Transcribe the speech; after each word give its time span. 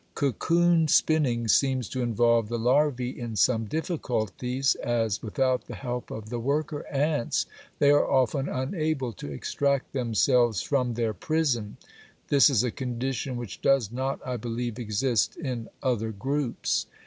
Cocoon 0.15 0.87
spinning 0.87 1.47
seems 1.47 1.87
to 1.89 2.01
involve 2.01 2.49
the 2.49 2.57
larvæ 2.57 3.15
in 3.15 3.35
some 3.35 3.65
difficulties, 3.65 4.73
as 4.83 5.21
without 5.21 5.67
the 5.67 5.75
help 5.75 6.09
of 6.09 6.29
the 6.31 6.39
worker 6.39 6.87
ants 6.87 7.45
they 7.77 7.91
are 7.91 8.09
often 8.09 8.49
unable 8.49 9.13
to 9.13 9.31
extract 9.31 9.93
themselves 9.93 10.59
from 10.59 10.95
their 10.95 11.13
prison. 11.13 11.77
This 12.29 12.49
is 12.49 12.63
a 12.63 12.71
condition 12.71 13.37
which 13.37 13.61
does 13.61 13.91
not, 13.91 14.19
I 14.25 14.37
believe, 14.37 14.79
exist 14.79 15.35
in 15.37 15.69
other 15.83 16.11
groups. 16.11 16.87